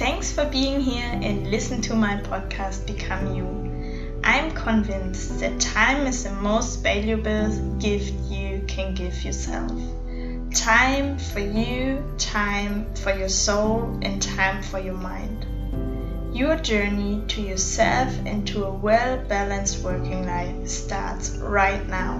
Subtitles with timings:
[0.00, 4.22] Thanks for being here and listen to my podcast Become You.
[4.24, 9.70] I'm convinced that time is the most valuable gift you can give yourself.
[10.54, 15.44] Time for you, time for your soul, and time for your mind.
[16.34, 22.16] Your journey to yourself and to a well balanced working life starts right now.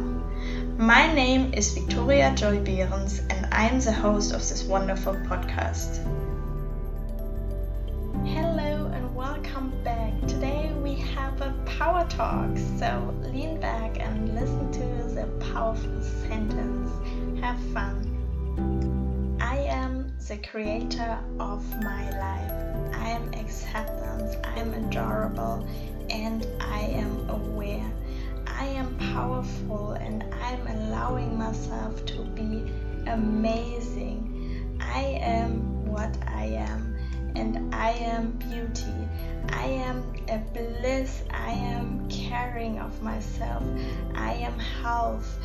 [0.76, 6.04] My name is Victoria Joy Behrens, and I'm the host of this wonderful podcast.
[9.60, 10.18] Welcome back.
[10.26, 16.90] Today we have a power talk, so lean back and listen to the powerful sentence.
[17.40, 19.36] Have fun.
[19.38, 22.94] I am the creator of my life.
[22.94, 25.66] I am acceptance, I am adorable,
[26.08, 27.90] and I am aware.
[28.46, 32.72] I am powerful and I'm allowing myself to be
[33.06, 34.78] amazing.
[34.80, 36.89] I am what I am
[37.34, 39.08] and I am beauty.
[39.48, 41.22] I am a bliss.
[41.30, 43.62] I am caring of myself.
[44.14, 45.38] I am health.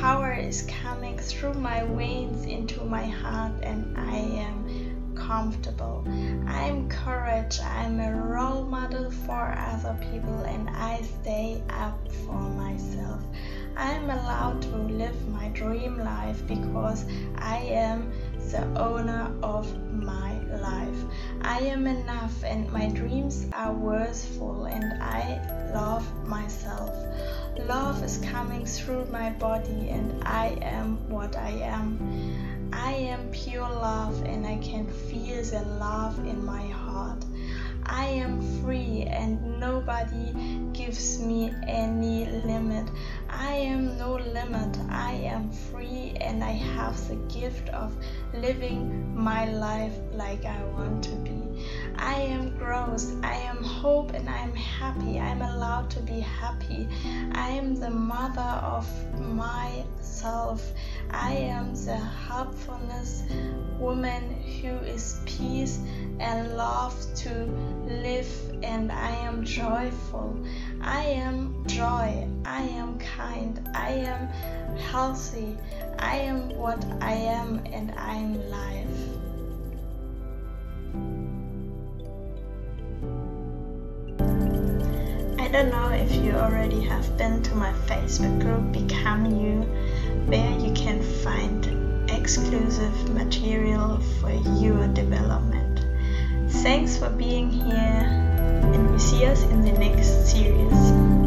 [0.00, 6.04] Power is coming through my veins into my heart, and I am comfortable.
[6.46, 7.60] I'm courage.
[7.60, 13.22] I'm a role model for other people, and I stay up for myself.
[13.76, 17.04] I'm allowed to live my dream life because
[17.36, 18.12] I am
[18.50, 20.29] the owner of my.
[21.60, 25.38] I am enough and my dreams are worthful and I
[25.74, 26.90] love myself.
[27.68, 32.70] Love is coming through my body and I am what I am.
[32.72, 37.26] I am pure love and I can feel the love in my heart.
[37.84, 40.32] I am free and nobody
[40.72, 42.88] gives me any limit.
[43.28, 44.78] I am no limit.
[44.88, 47.94] I am free and I have the gift of
[48.32, 51.49] living my life like I want to be.
[51.96, 53.06] I am growth.
[53.22, 55.18] I am hope and I am happy.
[55.18, 56.88] I am allowed to be happy.
[57.32, 58.86] I am the mother of
[59.20, 60.72] myself.
[61.10, 63.24] I am the helpfulness
[63.78, 64.22] woman
[64.60, 65.80] who is peace
[66.18, 67.44] and love to
[67.86, 68.30] live
[68.62, 70.38] and I am joyful.
[70.80, 72.28] I am joy.
[72.44, 73.68] I am kind.
[73.74, 74.28] I am
[74.76, 75.56] healthy.
[75.98, 79.09] I am what I am and I am life.
[85.50, 89.62] Don't know if you already have been to my Facebook group Become You,
[90.26, 95.84] where you can find exclusive material for your development.
[96.62, 98.06] Thanks for being here,
[98.72, 101.19] and we see us in the next series.